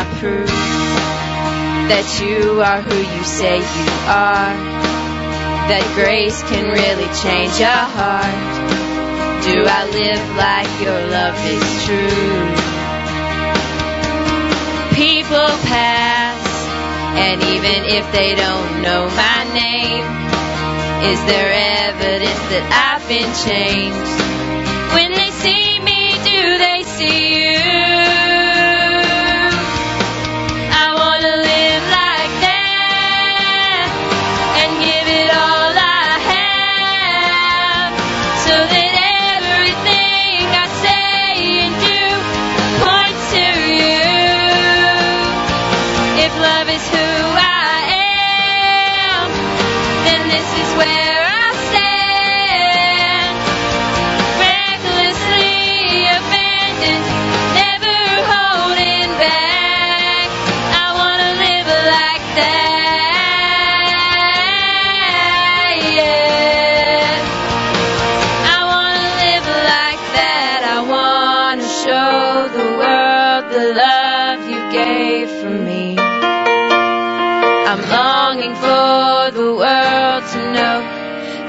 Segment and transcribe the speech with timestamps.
[0.00, 0.48] I proof
[1.92, 4.56] that you are who you say you are?
[5.68, 8.40] That grace can really change your heart?
[9.44, 12.48] Do I live like your love is true?
[14.96, 16.40] People pass,
[17.20, 20.08] and even if they don't know my name,
[21.12, 21.52] is there
[21.92, 24.16] evidence that I've been changed?
[24.96, 25.69] When they see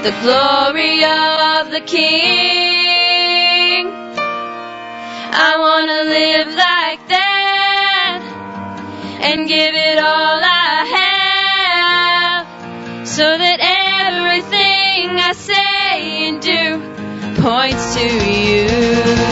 [0.02, 3.86] the glory of the King.
[5.32, 8.20] I wanna live like that
[9.22, 12.46] and give it all I have
[13.06, 13.60] so that
[14.10, 16.80] everything I say and do
[17.40, 19.31] points to you.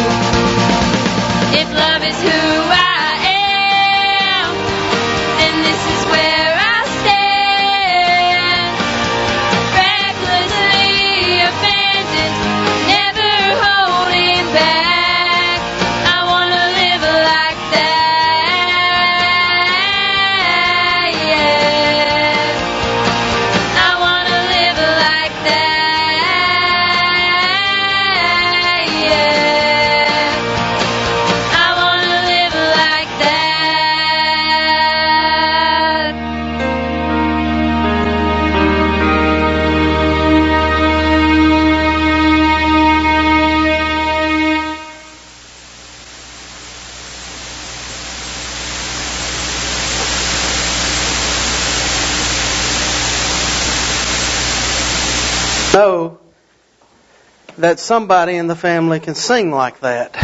[57.71, 60.17] That somebody in the family can sing like that.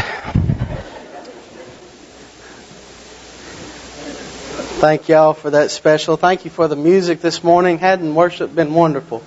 [4.80, 6.16] Thank y'all for that special.
[6.16, 7.78] Thank you for the music this morning.
[7.78, 9.22] Hadn't worship been wonderful?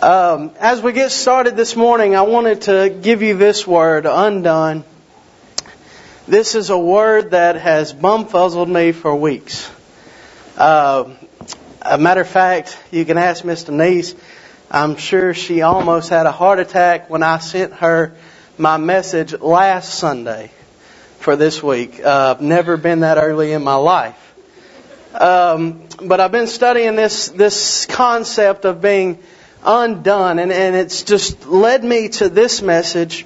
[0.00, 4.84] Um, as we get started this morning, I wanted to give you this word, undone.
[6.28, 9.68] This is a word that has bumfuzzled me for weeks.
[10.56, 11.16] Uh,
[11.82, 14.14] a matter of fact, you can ask Miss Denise.
[14.70, 18.12] I'm sure she almost had a heart attack when I sent her
[18.58, 20.50] my message last Sunday
[21.18, 22.00] for this week.
[22.02, 24.20] Uh, I've never been that early in my life.
[25.14, 29.22] Um, but I've been studying this this concept of being
[29.64, 33.24] undone, and, and it's just led me to this message.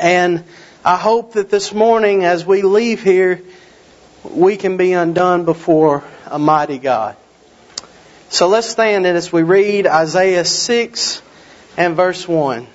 [0.00, 0.44] And
[0.82, 3.42] I hope that this morning, as we leave here,
[4.24, 7.16] we can be undone before a mighty God.
[8.34, 11.22] So let's stand and as we read Isaiah 6
[11.76, 12.66] and verse 1.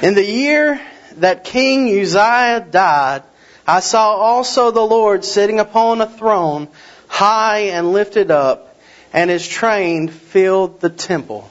[0.00, 0.80] In the year
[1.16, 3.24] that King Uzziah died,
[3.66, 6.68] I saw also the Lord sitting upon a throne,
[7.08, 8.80] high and lifted up,
[9.12, 11.50] and his train filled the temple.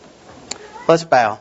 [0.88, 1.38] Let's bow.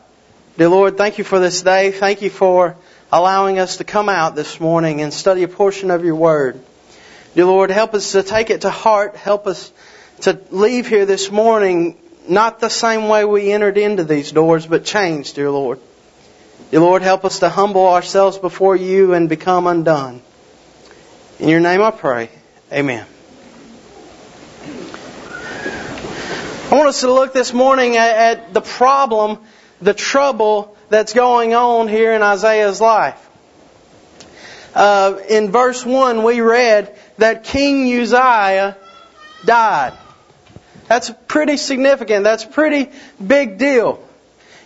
[0.58, 1.90] Dear Lord, thank you for this day.
[1.90, 2.76] Thank you for
[3.11, 6.61] allowing us to come out this morning and study a portion of your word.
[7.35, 9.17] Dear Lord, help us to take it to heart.
[9.17, 9.73] Help us
[10.25, 14.82] to leave here this morning not the same way we entered into these doors, but
[14.85, 15.81] changed, dear Lord.
[16.71, 20.23] Dear Lord, help us to humble ourselves before you and become undone.
[21.38, 22.31] In your name I pray.
[22.73, 23.06] Amen.
[26.71, 29.38] I want us to look this morning at, the problem,
[29.82, 33.21] the trouble that's going on here in Isaiah's life.
[34.75, 38.79] Uh, in verse 1, we read that King Uzziah
[39.44, 39.93] died.
[40.89, 42.25] That's pretty significant.
[42.25, 42.91] That's a pretty
[43.25, 44.03] big deal.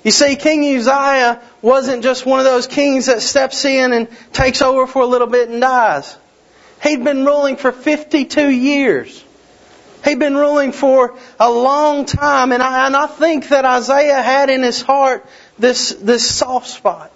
[0.05, 4.63] You see, King Uzziah wasn't just one of those kings that steps in and takes
[4.63, 6.17] over for a little bit and dies.
[6.83, 9.25] He'd been ruling for 52 years.
[10.05, 14.49] He'd been ruling for a long time, and I, and I think that Isaiah had
[14.49, 15.27] in his heart
[15.59, 17.11] this, this soft spot.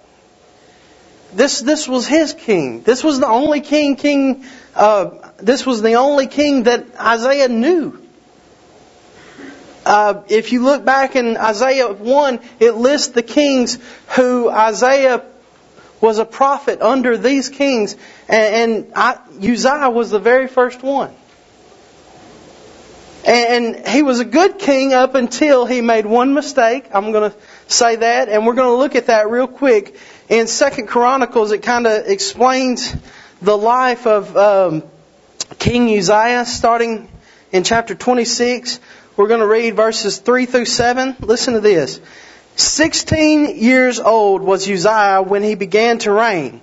[1.33, 2.83] This, this was his king.
[2.83, 4.45] This was the only king, king,
[4.75, 8.02] uh, this was the only king that Isaiah knew.
[9.85, 13.79] Uh, if you look back in Isaiah 1, it lists the kings
[14.15, 15.25] who Isaiah
[16.01, 17.97] was a prophet under these kings,
[18.29, 21.15] and, and I, Uzziah was the very first one.
[23.25, 26.87] And he was a good king up until he made one mistake.
[26.93, 27.37] I'm going to
[27.69, 29.97] say that, and we're going to look at that real quick.
[30.29, 32.93] In Second Chronicles, it kind of explains
[33.41, 34.83] the life of um,
[35.61, 37.09] King Uzziah, starting
[37.53, 38.81] in chapter 26.
[39.17, 41.17] We're going to read verses 3 through 7.
[41.21, 42.01] Listen to this.
[42.57, 46.61] Sixteen years old was Uzziah when he began to reign,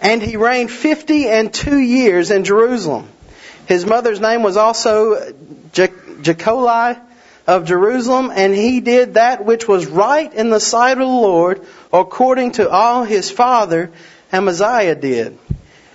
[0.00, 3.08] and he reigned fifty and two years in Jerusalem.
[3.66, 5.32] His mother's name was also
[5.72, 7.00] Jecoliah
[7.46, 11.66] of Jerusalem, and he did that which was right in the sight of the Lord,
[11.92, 13.90] according to all his father
[14.32, 15.38] Amaziah did.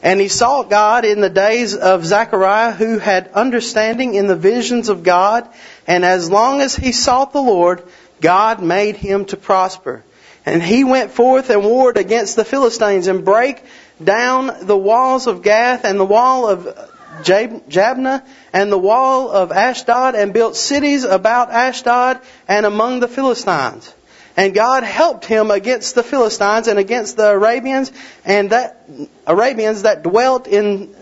[0.02, 4.90] And he sought God in the days of Zechariah, who had understanding in the visions
[4.90, 5.48] of God,
[5.88, 7.84] and as long as he sought the Lord,
[8.22, 10.04] God made him to prosper.
[10.46, 13.64] And he went forth and warred against the Philistines and brake
[14.02, 16.90] down the walls of Gath and the wall of
[17.24, 18.24] Jabneh
[18.54, 23.94] and the wall of Ashdod and built cities about Ashdod and among the Philistines.
[24.38, 27.92] And God helped him against the Philistines and against the Arabians
[28.24, 28.86] and that
[29.28, 30.96] Arabians that dwelt in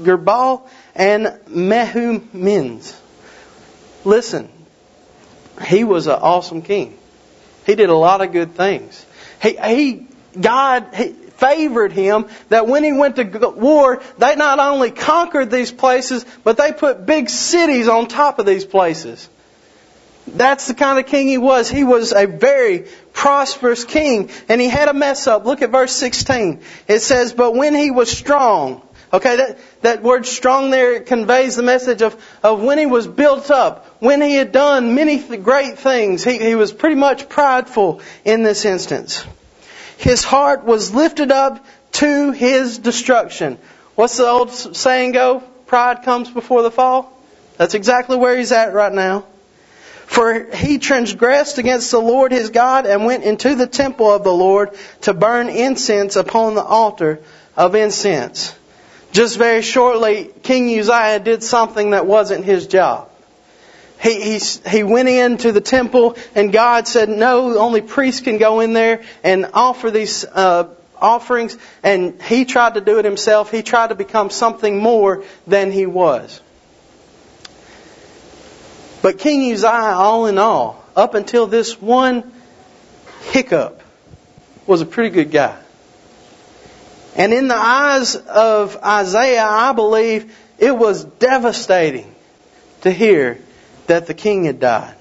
[0.00, 2.94] Gurbaal and Mehunims.
[4.04, 4.50] Listen,
[5.66, 6.98] he was an awesome king.
[7.64, 9.04] He did a lot of good things.
[9.40, 10.06] He, he
[10.38, 15.72] God, he, favored him that when he went to war, they not only conquered these
[15.72, 19.28] places, but they put big cities on top of these places.
[20.26, 21.70] That's the kind of king he was.
[21.70, 25.44] He was a very prosperous king, and he had a mess up.
[25.44, 26.60] Look at verse 16.
[26.88, 28.82] It says, But when he was strong,
[29.12, 33.50] okay, that, that word strong there conveys the message of, of when he was built
[33.50, 36.24] up, when he had done many great things.
[36.24, 39.24] He, he was pretty much prideful in this instance
[39.98, 43.58] his heart was lifted up to his destruction.
[43.94, 45.40] What's the old saying go?
[45.66, 47.10] Pride comes before the fall.
[47.56, 49.24] That's exactly where he's at right now.
[50.06, 54.32] For he transgressed against the Lord his God and went into the temple of the
[54.32, 54.70] Lord
[55.02, 57.20] to burn incense upon the altar
[57.56, 58.54] of incense.
[59.12, 63.08] Just very shortly, King Uzziah did something that wasn't his job
[64.04, 68.60] he, he, he went into the temple and God said, no, only priests can go
[68.60, 70.68] in there and offer these uh,
[71.00, 71.56] offerings.
[71.82, 73.50] And he tried to do it himself.
[73.50, 76.40] He tried to become something more than he was.
[79.04, 82.32] But King Uzziah, all in all, up until this one
[83.32, 83.82] hiccup,
[84.66, 85.58] was a pretty good guy.
[87.14, 92.14] And in the eyes of Isaiah, I believe it was devastating
[92.80, 93.38] to hear
[93.88, 94.94] that the king had died.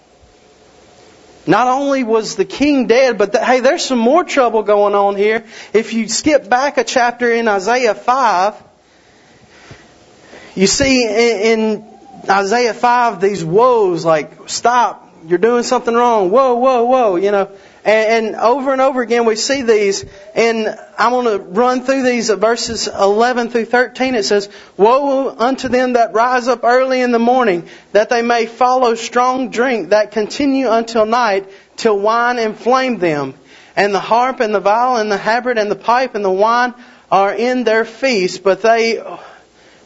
[1.48, 5.16] Not only was the king dead, but the, hey, there's some more trouble going on
[5.16, 5.46] here.
[5.72, 8.62] If you skip back a chapter in Isaiah 5,
[10.56, 11.93] you see in, in
[12.30, 16.32] Isaiah 5 these woes like, stop, you're doing something wrong.
[16.32, 17.50] Whoa, whoa, whoa, you know.
[17.86, 22.04] And, and over and over again we see these, and I'm going to run through
[22.04, 24.16] these verses 11 through 13.
[24.16, 28.46] It says, Woe unto them that rise up early in the morning, that they may
[28.46, 33.34] follow strong drink, that continue until night, till wine inflame them.
[33.76, 36.74] And the harp and the viol and the tabret and the pipe and the wine
[37.12, 39.02] are in their feast, but they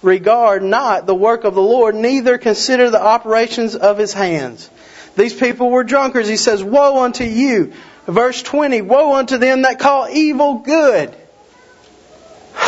[0.01, 4.69] regard not the work of the Lord, neither consider the operations of his hands.
[5.15, 6.27] These people were drunkards.
[6.27, 7.73] He says, Woe unto you.
[8.05, 11.15] Verse 20, Woe unto them that call evil good.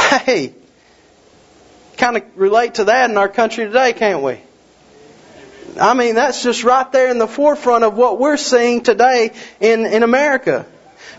[0.09, 0.55] Hey,
[1.97, 4.39] kind of relate to that in our country today, can't we?
[5.79, 9.85] I mean, that's just right there in the forefront of what we're seeing today in,
[9.85, 10.65] in America.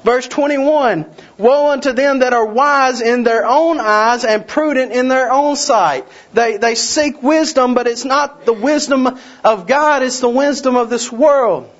[0.02, 1.04] Verse 21,
[1.36, 5.56] Woe unto them that are wise in their own eyes and prudent in their own
[5.56, 6.06] sight.
[6.32, 10.88] They, they seek wisdom, but it's not the wisdom of God, it's the wisdom of
[10.88, 11.70] this world.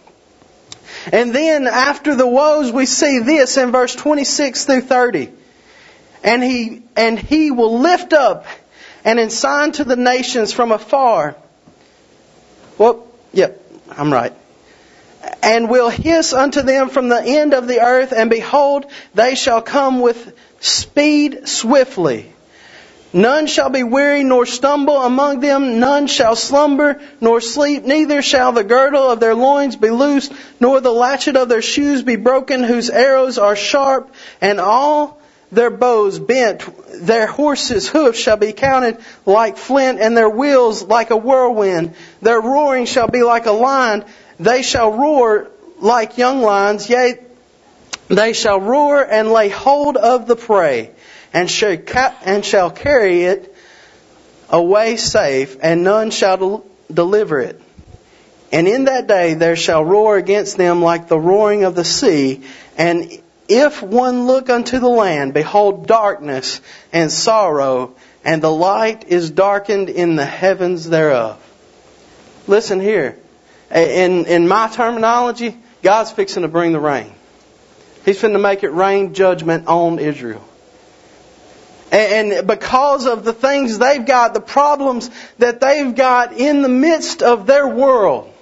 [1.11, 5.31] And then after the woes, we see this in verse 26 through 30.
[6.23, 8.45] And he, and he will lift up
[9.03, 11.37] and ensign to the nations from afar.
[12.77, 14.35] Well, yep, I'm right
[15.43, 19.63] and will hiss unto them from the end of the earth, and behold, they shall
[19.63, 22.33] come with speed swiftly.
[23.13, 28.53] None shall be weary nor stumble among them, none shall slumber nor sleep, neither shall
[28.53, 32.63] the girdle of their loins be loosed, nor the latchet of their shoes be broken,
[32.63, 36.63] whose arrows are sharp, and all their bows bent,
[37.05, 41.95] their horses' hoofs shall be counted like flint, and their wheels like a whirlwind.
[42.23, 44.05] Their roaring shall be like a lion,
[44.41, 47.19] they shall roar like young lions, yea,
[48.09, 50.91] they shall roar and lay hold of the prey,
[51.33, 51.77] and shall,
[52.25, 53.55] and shall carry it
[54.49, 57.61] away safe, and none shall deliver it.
[58.51, 62.43] And in that day there shall roar against them like the roaring of the sea,
[62.77, 63.11] and
[63.47, 66.61] if one look unto the land, behold darkness
[66.93, 67.95] and sorrow,
[68.25, 71.39] and the light is darkened in the heavens thereof.
[72.47, 73.19] Listen here.
[73.71, 77.13] In, in my terminology, God's fixing to bring the rain.
[78.05, 80.45] He's fixing to make it rain judgment on Israel.
[81.93, 87.23] And because of the things they've got, the problems that they've got in the midst
[87.23, 88.33] of their world,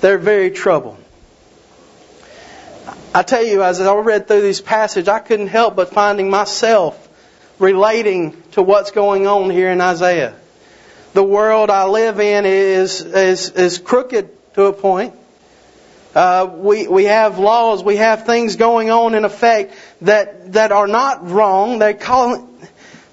[0.00, 0.98] they're very troubled.
[3.14, 7.00] I tell you, as I read through this passage, I couldn't help but finding myself
[7.58, 10.34] relating to what's going on here in Isaiah
[11.14, 15.14] the world I live in is is is crooked to a point.
[16.14, 20.88] Uh, we we have laws, we have things going on in effect that that are
[20.88, 21.78] not wrong.
[21.78, 22.48] They call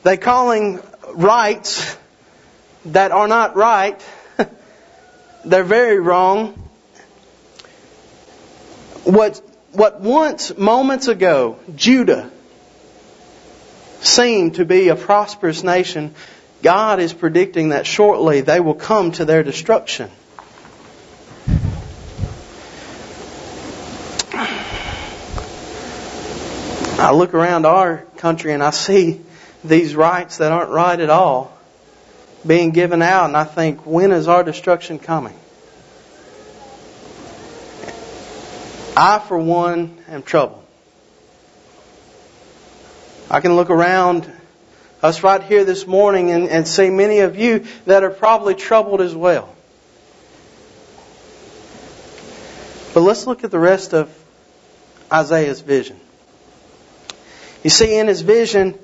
[0.03, 0.79] they calling
[1.13, 1.95] rights
[2.85, 4.03] that are not right.
[5.45, 6.53] They're very wrong.
[9.03, 9.41] What
[9.73, 12.31] what once moments ago Judah
[14.01, 16.15] seemed to be a prosperous nation
[16.61, 20.09] God is predicting that shortly they will come to their destruction.
[27.01, 29.21] I look around our country and I see
[29.63, 31.57] these rights that aren't right at all
[32.45, 35.35] being given out, and I think, when is our destruction coming?
[38.95, 40.63] I, for one, am troubled.
[43.29, 44.31] I can look around
[45.01, 49.01] us right here this morning and, and see many of you that are probably troubled
[49.01, 49.53] as well.
[52.93, 54.15] But let's look at the rest of
[55.11, 55.99] Isaiah's vision.
[57.63, 58.77] You see, in his vision,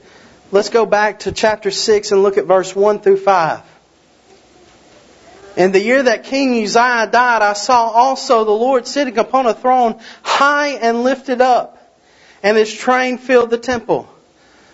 [0.51, 3.61] let's go back to chapter 6 and look at verse 1 through 5.
[5.57, 9.55] In the year that King Uzziah died, I saw also the Lord sitting upon a
[9.55, 11.77] throne high and lifted up,
[12.43, 14.07] and his train filled the temple.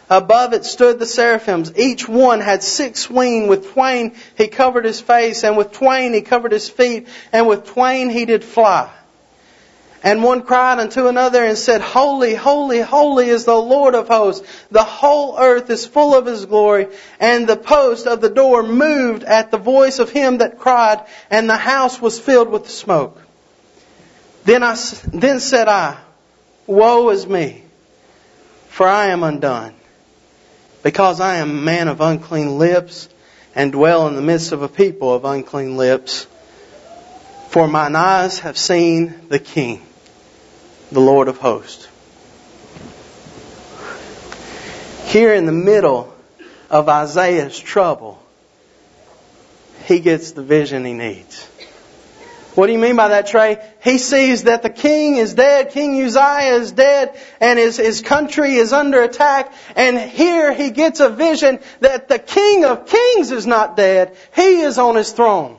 [0.10, 1.72] Above it stood the seraphims.
[1.76, 3.50] Each one had six wings.
[3.50, 7.66] With twain he covered his face, and with twain he covered his feet, and with
[7.66, 8.90] twain he did fly.
[10.06, 14.46] And one cried unto another and said, Holy, holy, holy is the Lord of hosts.
[14.70, 16.90] The whole earth is full of his glory.
[17.22, 21.50] And the post of the door moved at the voice of him that cried, and
[21.50, 23.18] the house was filled with smoke.
[24.44, 24.76] Then I,
[25.14, 25.98] then said I,
[26.68, 27.64] Woe is me,
[28.68, 29.74] for I am undone
[30.84, 33.10] because I am a man of unclean lips
[33.56, 36.28] and dwell in the midst of a people of unclean lips.
[37.50, 39.82] For mine eyes have seen the King,
[40.92, 41.88] the Lord of hosts.
[45.06, 46.14] Here in the middle
[46.70, 48.22] of Isaiah's trouble,
[49.86, 51.48] he gets the vision he needs.
[52.56, 53.58] What do you mean by that, Trey?
[53.84, 58.54] He sees that the king is dead, King Uzziah is dead, and his, his country
[58.56, 59.52] is under attack.
[59.76, 64.16] And here he gets a vision that the King of Kings is not dead.
[64.36, 65.58] He is on his throne.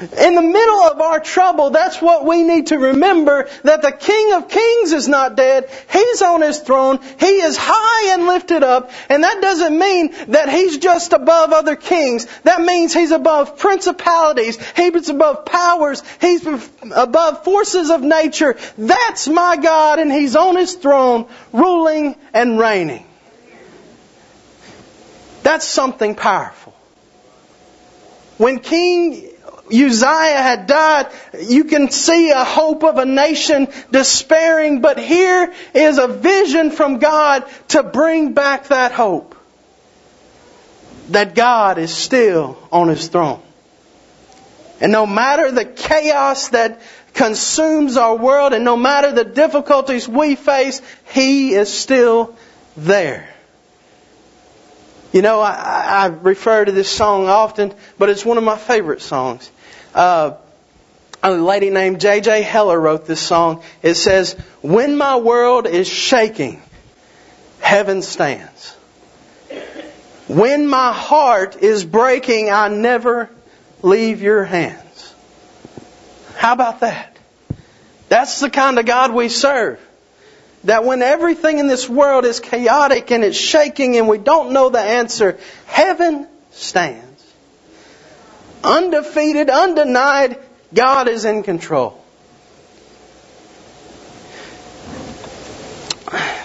[0.00, 4.32] In the middle of our trouble, that's what we need to remember that the King
[4.32, 5.68] of Kings is not dead.
[5.92, 7.00] He's on his throne.
[7.18, 8.92] He is high and lifted up.
[9.10, 12.26] And that doesn't mean that he's just above other kings.
[12.44, 14.56] That means he's above principalities.
[14.74, 16.02] He's above powers.
[16.18, 18.56] He's above forces of nature.
[18.78, 23.06] That's my God and he's on his throne ruling and reigning.
[25.42, 26.74] That's something powerful.
[28.38, 29.29] When King
[29.72, 31.06] Uzziah had died,
[31.40, 36.98] you can see a hope of a nation despairing, but here is a vision from
[36.98, 39.34] God to bring back that hope.
[41.10, 43.42] That God is still on His throne.
[44.80, 46.80] And no matter the chaos that
[47.14, 50.80] consumes our world and no matter the difficulties we face,
[51.12, 52.36] He is still
[52.76, 53.28] there.
[55.12, 59.02] You know, I, I refer to this song often, but it's one of my favorite
[59.02, 59.50] songs.
[59.94, 60.36] Uh,
[61.22, 62.42] a lady named J.J.
[62.42, 63.62] Heller wrote this song.
[63.82, 64.32] It says,
[64.62, 66.62] When my world is shaking,
[67.60, 68.76] heaven stands.
[70.28, 73.28] When my heart is breaking, I never
[73.82, 75.14] leave your hands.
[76.36, 77.18] How about that?
[78.08, 79.80] That's the kind of God we serve.
[80.64, 84.68] That when everything in this world is chaotic and it's shaking and we don't know
[84.70, 87.09] the answer, heaven stands
[88.62, 90.38] undefeated, undenied,
[90.72, 92.02] God is in control.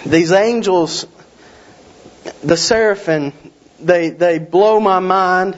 [0.05, 1.07] These angels,
[2.43, 3.33] the seraphim,
[3.79, 5.57] they, they blow my mind.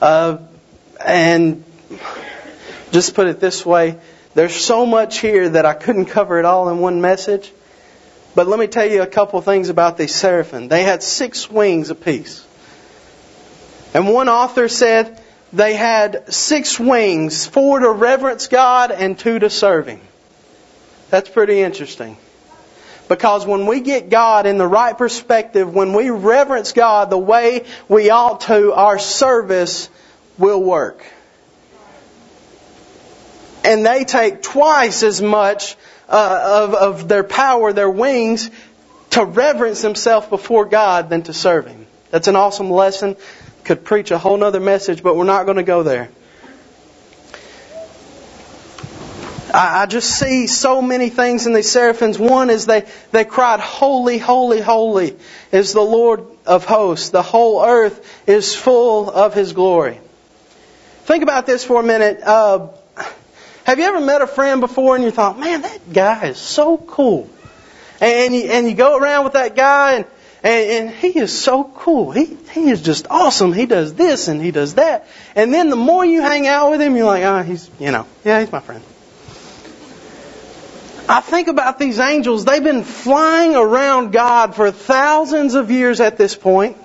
[0.00, 0.38] Uh,
[1.04, 1.64] and
[2.92, 3.98] just put it this way,
[4.34, 7.52] there's so much here that I couldn't cover it all in one message.
[8.34, 10.68] But let me tell you a couple things about these seraphim.
[10.68, 12.44] They had six wings apiece.
[13.92, 15.22] And one author said
[15.54, 20.00] they had six wings, four to reverence God and two to serve Him.
[21.10, 22.16] That's pretty interesting.
[23.08, 27.66] Because when we get God in the right perspective, when we reverence God the way
[27.88, 29.88] we ought to, our service
[30.38, 31.04] will work.
[33.62, 35.76] And they take twice as much
[36.08, 38.50] uh, of, of their power, their wings,
[39.10, 41.83] to reverence themselves before God than to serve Him.
[42.14, 43.16] That's an awesome lesson
[43.64, 46.10] could preach a whole other message, but we're not going to go there.
[49.52, 52.16] I, I just see so many things in these seraphims.
[52.16, 55.16] One is they, they cried, Holy, holy, holy
[55.50, 57.08] is the Lord of hosts.
[57.08, 59.98] The whole earth is full of His glory.
[61.06, 62.20] Think about this for a minute.
[62.22, 62.68] Uh,
[63.64, 66.78] have you ever met a friend before and you thought, man, that guy is so
[66.78, 67.28] cool?
[68.00, 70.06] And you, and you go around with that guy and
[70.44, 72.10] and, and he is so cool.
[72.10, 73.54] He, he is just awesome.
[73.54, 75.08] He does this and he does that.
[75.34, 77.90] And then the more you hang out with him, you're like, ah, oh, he's, you
[77.90, 78.84] know, yeah, he's my friend.
[81.08, 82.44] I think about these angels.
[82.44, 86.76] They've been flying around God for thousands of years at this point.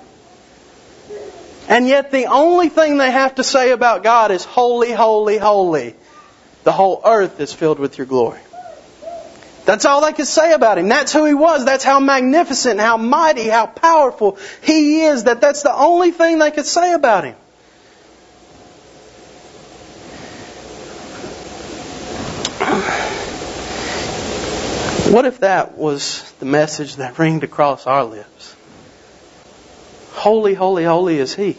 [1.68, 5.96] And yet the only thing they have to say about God is holy, holy, holy.
[6.64, 8.40] The whole earth is filled with your glory.
[9.70, 10.88] That's all they could say about him.
[10.88, 11.64] That's who he was.
[11.64, 15.26] That's how magnificent, how mighty, how powerful he is.
[15.26, 17.36] That that's the only thing they could say about him.
[25.14, 28.56] What if that was the message that ringed across our lips?
[30.14, 31.56] Holy, holy, holy is He.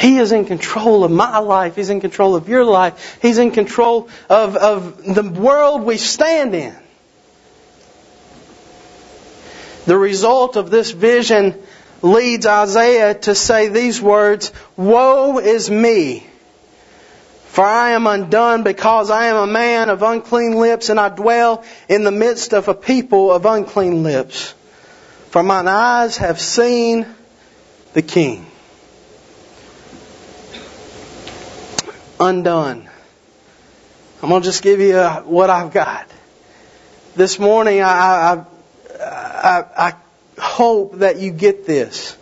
[0.00, 1.76] He is in control of my life.
[1.76, 3.18] He's in control of your life.
[3.20, 6.74] He's in control of, of the world we stand in.
[9.84, 11.54] The result of this vision
[12.00, 16.26] leads Isaiah to say these words, Woe is me!
[17.48, 21.62] For I am undone because I am a man of unclean lips and I dwell
[21.90, 24.54] in the midst of a people of unclean lips.
[25.28, 27.06] For mine eyes have seen
[27.92, 28.49] the King.
[32.20, 32.88] Undone.
[34.22, 36.06] I'm going to just give you uh, what I've got.
[37.16, 38.44] This morning, I, I,
[39.00, 39.94] I, I
[40.40, 42.16] hope that you get this.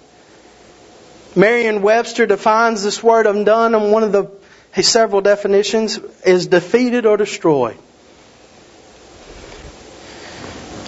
[1.35, 4.31] Merriam Webster defines this word undone, and one of the
[4.83, 7.77] several definitions is defeated or destroyed.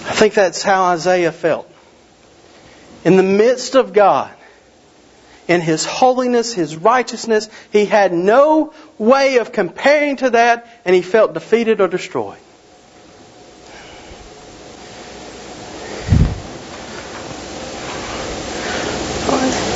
[0.03, 1.69] I think that's how Isaiah felt.
[3.03, 4.33] In the midst of God,
[5.51, 7.49] in His holiness, His righteousness.
[7.73, 12.39] He had no way of comparing to that, and he felt defeated or destroyed.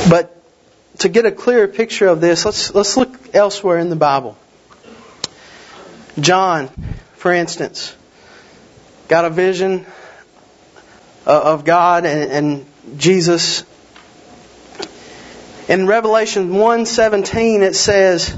[0.10, 0.34] But
[1.00, 4.38] to get a clearer picture of this, let's, let's look elsewhere in the Bible.
[6.18, 6.70] John,
[7.16, 7.94] for instance,
[9.10, 9.86] got a vision
[11.28, 12.66] uh, of God and, and
[12.98, 13.66] Jesus.
[15.68, 18.34] In Revelation 1:17 it says,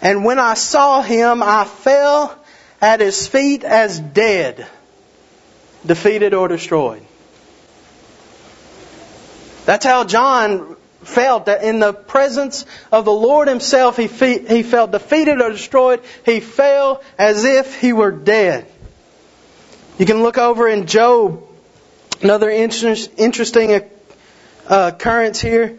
[0.00, 2.34] "And when I saw him, I fell
[2.80, 4.66] at his feet as dead,
[5.84, 7.02] defeated or destroyed."
[9.66, 14.62] That's how John felt that in the presence of the Lord Himself, he, fe- he
[14.62, 16.00] felt defeated or destroyed.
[16.24, 18.66] He fell as if he were dead.
[19.98, 21.42] You can look over in Job,
[22.22, 23.90] another interest, interesting
[24.68, 25.78] uh, occurrence here.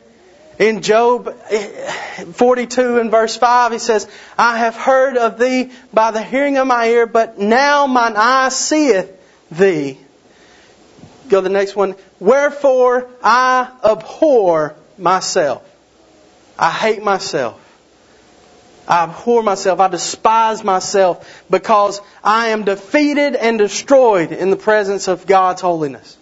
[0.60, 6.12] In Job eh, 42 and verse 5, he says, I have heard of thee by
[6.12, 9.12] the hearing of my ear, but now mine eye seeth
[9.50, 9.98] thee.
[11.30, 11.96] Go to the next one.
[12.20, 15.68] Wherefore I abhor myself.
[16.58, 17.60] I hate myself.
[18.88, 19.80] I abhor myself.
[19.80, 26.18] I despise myself because I am defeated and destroyed in the presence of God's holiness.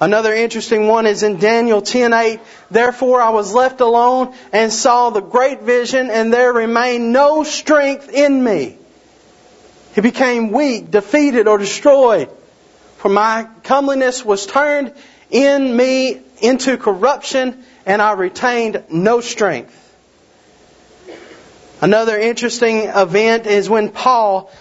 [0.00, 2.40] Another interesting one is in Daniel 10:8.
[2.70, 8.08] Therefore I was left alone and saw the great vision and there remained no strength
[8.08, 8.76] in me.
[9.94, 12.28] He became weak, defeated or destroyed.
[12.98, 14.92] For my comeliness was turned
[15.30, 19.78] in me into corruption and I retained no strength.
[21.80, 24.52] Another interesting event is when Paul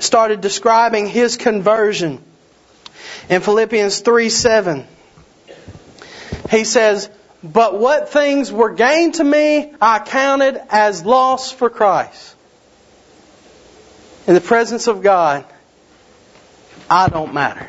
[0.00, 2.22] started describing his conversion.
[3.28, 4.86] In Philippians 3 7,
[6.50, 7.08] he says,
[7.42, 12.36] But what things were gained to me, I counted as loss for Christ.
[14.26, 15.44] In the presence of God,
[16.88, 17.68] I don't matter.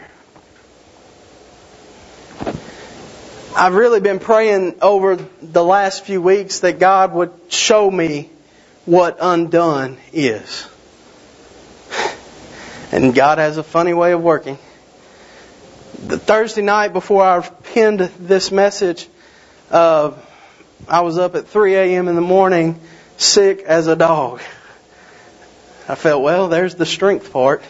[3.55, 8.29] I've really been praying over the last few weeks that God would show me
[8.85, 10.67] what undone is.
[12.91, 14.57] And God has a funny way of working.
[16.05, 19.07] The Thursday night before I penned this message,
[19.71, 20.11] uh,
[20.85, 22.09] I was up at 3 a.m.
[22.09, 22.81] in the morning,
[23.15, 24.41] sick as a dog.
[25.87, 27.63] I felt, well, there's the strength part.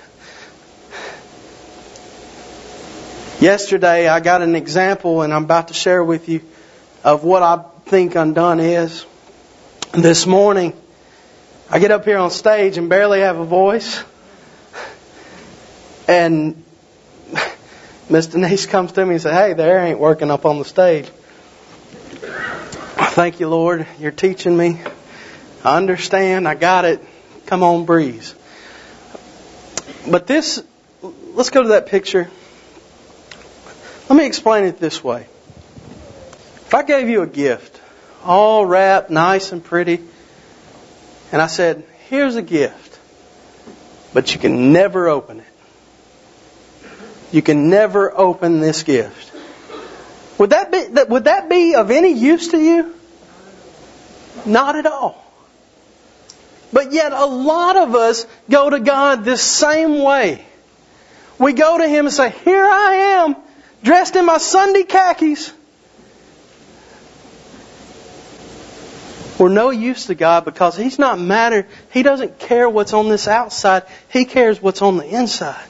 [3.40, 6.42] Yesterday, I got an example, and I'm about to share with you
[7.04, 9.06] of what I think undone is.
[9.92, 10.74] This morning,
[11.70, 14.04] I get up here on stage and barely have a voice.
[16.08, 16.64] And
[18.10, 20.66] Miss Denise comes to me and says, Hey, the air ain't working up on the
[20.66, 21.08] stage.
[23.14, 23.88] Thank you, Lord.
[24.00, 24.82] You're teaching me.
[25.64, 26.48] I understand.
[26.48, 27.04] I got it.
[27.46, 28.36] Come on, breeze.
[30.10, 30.64] But this,
[31.02, 32.30] let's go to that picture.
[34.10, 35.22] Let me explain it this way.
[35.22, 37.80] If I gave you a gift,
[38.24, 40.02] all wrapped nice and pretty,
[41.32, 43.00] and I said, here's a gift,
[44.14, 45.53] but you can never open it.
[47.34, 49.32] You can never open this gift.
[50.38, 52.94] Would that be, would that be of any use to you?
[54.46, 55.20] Not at all.
[56.72, 60.46] But yet a lot of us go to God this same way.
[61.40, 62.94] We go to Him and say, here I
[63.24, 63.36] am
[63.84, 65.52] dressed in my Sunday khakis.
[69.40, 71.68] We're no use to God because He's not matter.
[71.92, 73.84] He doesn't care what's on this outside.
[74.10, 75.68] He cares what's on the inside.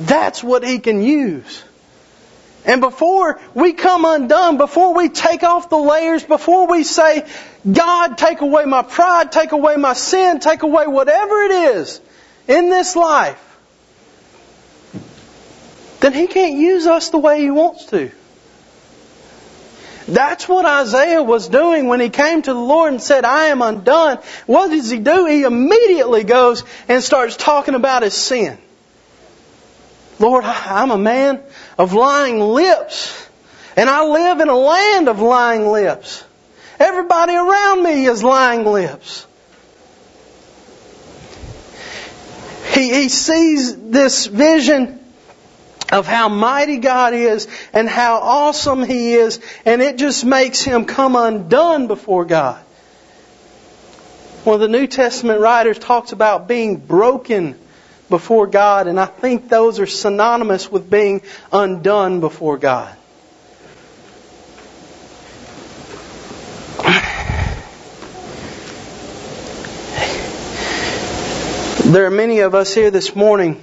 [0.00, 1.62] That's what He can use.
[2.64, 7.26] And before we come undone, before we take off the layers, before we say,
[7.70, 12.00] God, take away my pride, take away my sin, take away whatever it is
[12.48, 13.46] in this life,
[16.00, 18.10] then he can't use us the way he wants to.
[20.08, 23.62] That's what Isaiah was doing when he came to the Lord and said, I am
[23.62, 24.18] undone.
[24.46, 25.26] What does he do?
[25.26, 28.58] He immediately goes and starts talking about his sin.
[30.20, 31.42] Lord, I'm a man
[31.78, 33.26] of lying lips.
[33.76, 36.22] And I live in a land of lying lips.
[36.78, 39.26] Everybody around me is lying lips.
[42.74, 45.00] He, he sees this vision
[45.90, 50.84] of how mighty God is and how awesome He is, and it just makes him
[50.84, 52.62] come undone before God.
[54.44, 57.58] One of the New Testament writers talks about being broken
[58.10, 62.94] before God, and I think those are synonymous with being undone before God.
[71.90, 73.60] There are many of us here this morning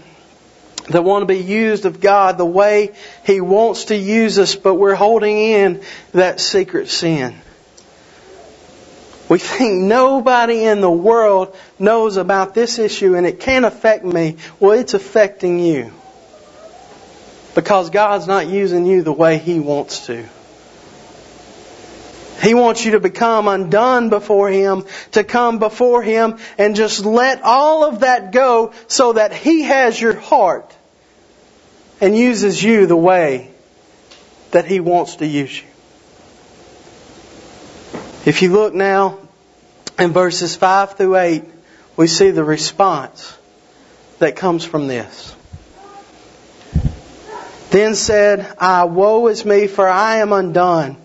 [0.89, 2.93] that want to be used of God the way
[3.25, 5.81] He wants to use us, but we're holding in
[6.11, 7.39] that secret sin.
[9.29, 14.37] We think nobody in the world knows about this issue and it can't affect me.
[14.59, 15.91] Well, it's affecting you.
[17.53, 20.27] Because God's not using you the way He wants to.
[22.41, 27.41] He wants you to become undone before Him, to come before Him and just let
[27.41, 30.73] all of that go so that He has your heart
[31.99, 33.51] and uses you the way
[34.51, 35.67] that He wants to use you.
[38.27, 39.19] If you look now
[39.97, 41.43] in verses 5 through 8,
[41.95, 43.33] we see the response
[44.19, 45.33] that comes from this.
[47.69, 50.97] Then said I, Woe is me, for I am undone,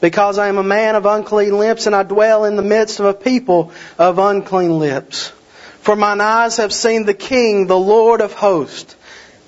[0.00, 3.06] because I am a man of unclean lips, and I dwell in the midst of
[3.06, 5.32] a people of unclean lips.
[5.80, 8.94] For mine eyes have seen the King, the Lord of hosts.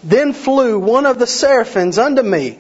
[0.03, 2.59] Then flew one of the seraphims unto me,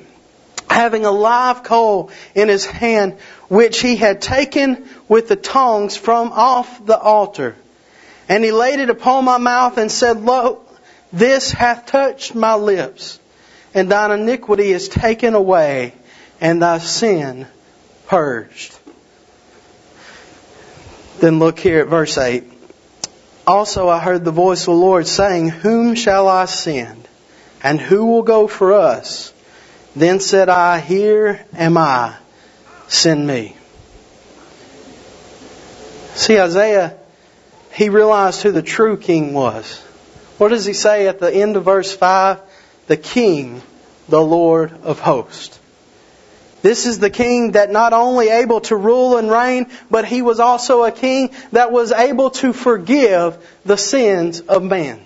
[0.70, 3.14] having a live coal in his hand,
[3.48, 7.56] which he had taken with the tongs from off the altar.
[8.28, 10.60] And he laid it upon my mouth and said, Lo,
[11.12, 13.18] this hath touched my lips,
[13.74, 15.92] and thine iniquity is taken away,
[16.40, 17.48] and thy sin
[18.06, 18.78] purged.
[21.18, 22.44] Then look here at verse 8.
[23.46, 27.08] Also I heard the voice of the Lord saying, Whom shall I send?
[27.62, 29.34] And who will go for us?
[29.96, 32.16] Then said I, Here am I,
[32.88, 33.56] send me.
[36.14, 36.96] See, Isaiah,
[37.72, 39.80] he realized who the true king was.
[40.38, 42.40] What does he say at the end of verse 5?
[42.86, 43.62] The king,
[44.08, 45.58] the Lord of hosts.
[46.62, 50.40] This is the king that not only able to rule and reign, but he was
[50.40, 55.00] also a king that was able to forgive the sins of man.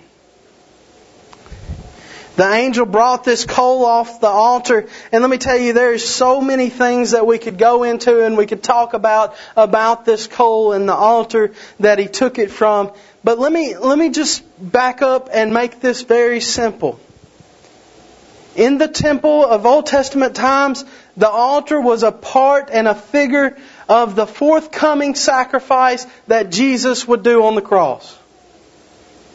[2.35, 6.41] The angel brought this coal off the altar, and let me tell you, there's so
[6.41, 10.73] many things that we could go into and we could talk about about this coal
[10.73, 12.91] and the altar that he took it from.
[13.23, 16.99] But let me let me just back up and make this very simple.
[18.57, 20.83] In the temple of Old Testament times,
[21.15, 27.23] the altar was a part and a figure of the forthcoming sacrifice that Jesus would
[27.23, 28.17] do on the cross.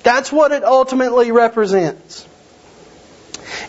[0.03, 2.27] That's what it ultimately represents.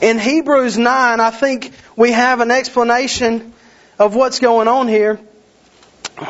[0.01, 3.53] In Hebrews 9, I think we have an explanation
[3.99, 5.19] of what's going on here.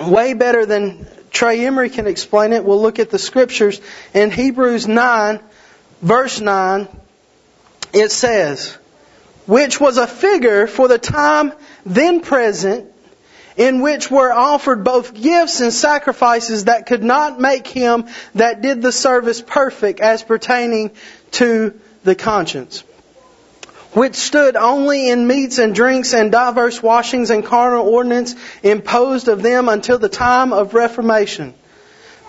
[0.03, 2.63] Way better than Trey Emery can explain it.
[2.63, 3.79] We'll look at the scriptures.
[4.13, 5.39] In Hebrews 9,
[6.01, 6.87] verse 9,
[7.93, 8.77] it says,
[9.47, 11.53] which was a figure for the time
[11.85, 12.87] then present
[13.57, 18.81] in which were offered both gifts and sacrifices that could not make him that did
[18.81, 20.91] the service perfect as pertaining
[21.31, 22.83] to the conscience
[23.93, 29.41] which stood only in meats and drinks and diverse washings and carnal ordinance imposed of
[29.41, 31.53] them until the time of Reformation.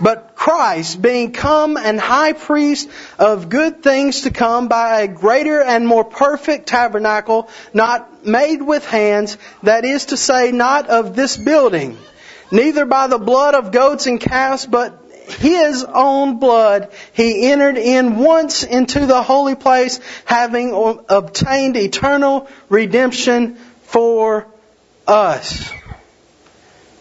[0.01, 5.63] But Christ, being come and high priest of good things to come by a greater
[5.63, 11.37] and more perfect tabernacle, not made with hands, that is to say, not of this
[11.37, 11.97] building,
[12.51, 15.02] neither by the blood of goats and calves, but
[15.35, 20.73] his own blood, he entered in once into the holy place, having
[21.09, 24.47] obtained eternal redemption for
[25.07, 25.71] us.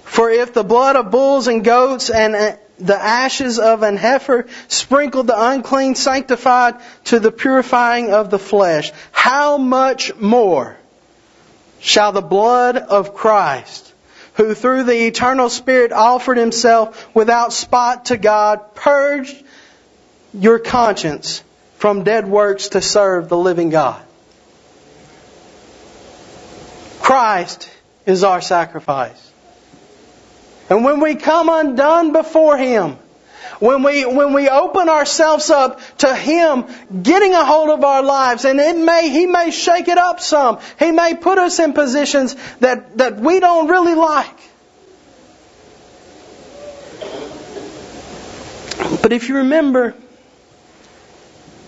[0.04, 4.48] For if the blood of bulls and goats and uh, the ashes of an heifer
[4.67, 10.76] sprinkled the unclean sanctified to the purifying of the flesh, how much more
[11.80, 13.90] shall the blood of Christ,
[14.36, 19.44] who through the eternal Spirit offered himself without spot to God, purged
[20.34, 21.44] your conscience
[21.76, 24.02] from dead works to serve the living God.
[27.02, 27.70] Christ
[28.06, 29.32] is our sacrifice.
[30.70, 32.98] And when we come undone before Him,
[33.60, 36.65] when we, when we open ourselves up to Him
[37.01, 40.60] getting a hold of our lives, and it may, He may shake it up some.
[40.80, 44.38] He may put us in positions that, that we don't really like.
[49.01, 49.95] But if you remember,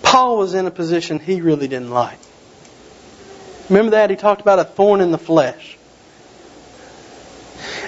[0.02, 2.20] Paul was in a position he really didn't like.
[3.70, 4.10] Remember that?
[4.10, 5.78] He talked about a thorn in the flesh.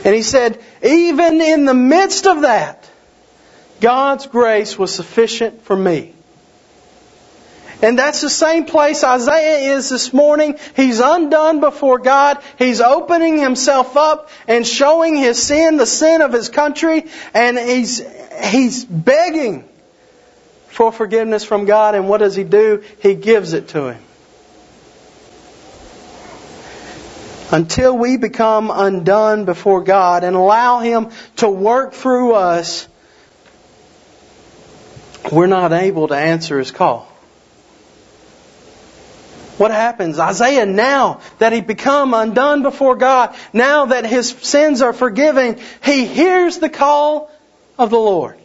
[0.03, 2.84] And he said, even in the midst of that,
[3.81, 6.13] God's grace was sufficient for me.
[7.81, 10.57] And that's the same place Isaiah is this morning.
[10.75, 12.41] He's undone before God.
[12.57, 18.01] He's opening himself up and showing his sin, the sin of his country, and he's,
[18.43, 19.67] he's begging
[20.67, 21.95] for forgiveness from God.
[21.95, 22.83] And what does he do?
[23.01, 24.01] He gives it to him.
[27.51, 32.87] until we become undone before God and allow Him to work through us,
[35.31, 37.11] we're not able to answer His call.
[39.57, 40.19] What happens?
[40.19, 46.05] Isaiah, now that he become undone before God, now that his sins are forgiven, he
[46.05, 47.31] hears the call
[47.77, 48.37] of the Lord,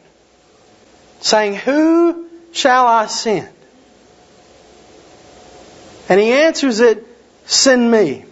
[1.21, 3.49] saying, Who shall I send?
[6.09, 7.07] And he answers it,
[7.47, 8.25] Send me.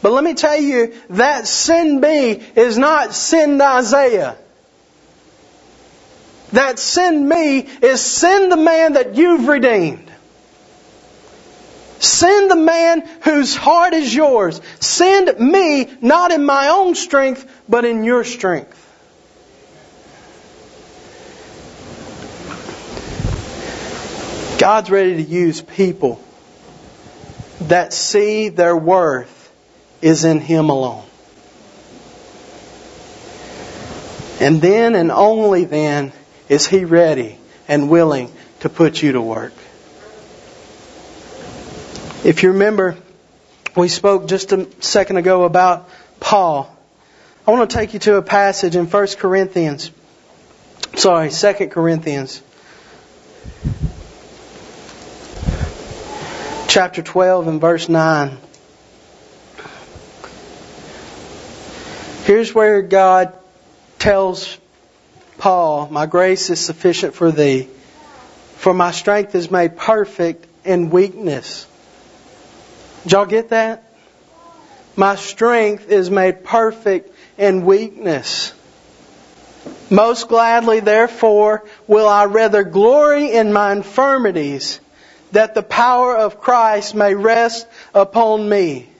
[0.00, 4.38] But let me tell you, that send me is not send Isaiah.
[6.52, 10.10] That send me is send the man that you've redeemed.
[12.00, 14.60] Send the man whose heart is yours.
[14.80, 18.78] Send me, not in my own strength, but in your strength.
[24.58, 26.22] God's ready to use people
[27.62, 29.52] that see their worth
[30.02, 31.04] is in Him alone.
[34.40, 36.12] And then and only then
[36.50, 39.54] is He ready and willing to put you to work.
[42.22, 42.98] If you remember,
[43.76, 46.76] we spoke just a second ago about Paul.
[47.46, 49.90] I want to take you to a passage in 1 Corinthians.
[50.96, 52.42] Sorry, 2 Corinthians.
[56.66, 58.36] Chapter 12 and verse 9.
[62.24, 63.32] Here's where God
[63.98, 64.59] tells
[65.40, 67.66] Paul, My grace is sufficient for thee,
[68.56, 71.66] for my strength is made perfect in weakness.
[73.04, 73.82] Did y'all get that?
[74.96, 78.52] My strength is made perfect in weakness.
[79.88, 84.78] Most gladly, therefore, will I rather glory in my infirmities,
[85.32, 88.90] that the power of Christ may rest upon me.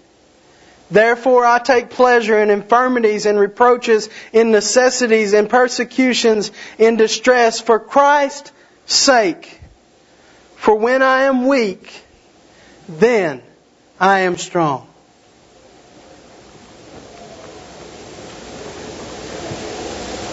[0.91, 7.79] Therefore I take pleasure in infirmities and reproaches, in necessities and persecutions, in distress for
[7.79, 8.51] Christ's
[8.87, 9.61] sake.
[10.57, 12.03] For when I am weak,
[12.89, 13.43] then
[13.99, 14.87] I am strong.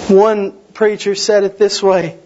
[0.08, 2.18] One preacher said it this way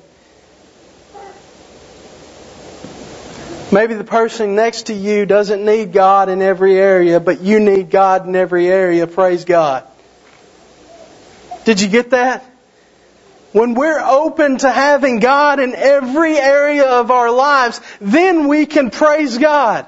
[3.71, 7.89] Maybe the person next to you doesn't need God in every area, but you need
[7.89, 9.07] God in every area.
[9.07, 9.85] Praise God.
[11.63, 12.45] Did you get that?
[13.53, 18.89] When we're open to having God in every area of our lives, then we can
[18.89, 19.85] praise God.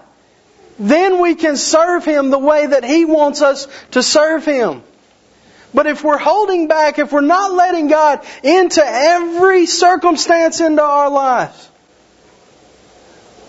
[0.79, 4.81] Then we can serve Him the way that He wants us to serve Him.
[5.73, 11.09] But if we're holding back, if we're not letting God into every circumstance into our
[11.09, 11.69] lives,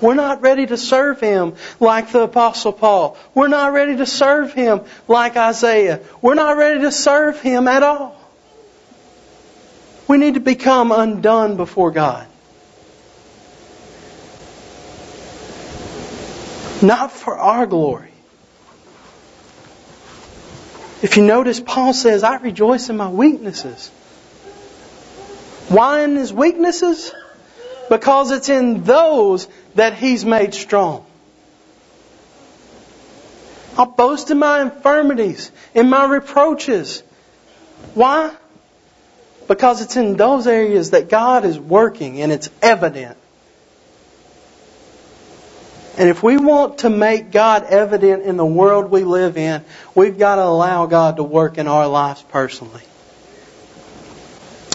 [0.04, 3.16] we're not ready to serve Him like the Apostle Paul.
[3.34, 6.00] We're not ready to serve Him like Isaiah.
[6.20, 8.14] We're not ready to serve Him at all.
[10.06, 12.26] We need to become undone before God.
[16.82, 18.10] Not for our glory.
[21.02, 23.88] If you notice, Paul says, I rejoice in my weaknesses.
[25.68, 27.10] Why in his weaknesses?
[27.88, 31.04] Because it's in those that He's made strong.
[33.76, 37.02] I'll boast in my infirmities, in my reproaches.
[37.94, 38.34] Why?
[39.48, 43.16] Because it's in those areas that God is working and it's evident.
[45.96, 50.18] And if we want to make God evident in the world we live in, we've
[50.18, 52.82] got to allow God to work in our lives personally.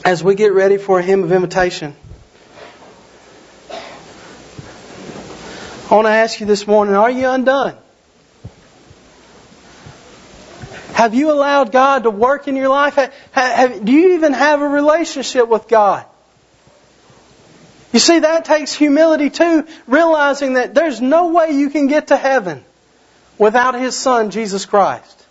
[0.06, 1.94] As we get ready for a hymn of invitation,
[5.90, 7.76] I want to ask you this morning, are you undone?
[10.94, 12.96] Have you allowed God to work in your life?
[12.96, 16.06] Have, have, do you even have a relationship with God?
[17.92, 22.18] You see, that takes humility too, realizing that there's no way you can get to
[22.18, 22.64] heaven
[23.40, 25.26] without His Son, Jesus Christ.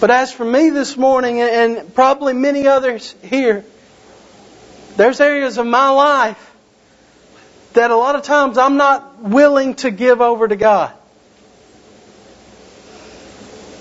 [0.00, 3.64] But as for me this morning, and probably many others here,
[4.96, 6.47] there's areas of my life
[7.78, 10.92] that a lot of times I'm not willing to give over to God.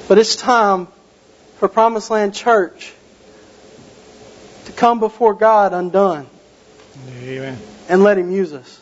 [0.07, 0.87] But it's time
[1.57, 2.93] for Promised Land Church
[4.65, 6.27] to come before God undone.
[7.21, 7.57] Amen.
[7.89, 8.79] And let Him use us.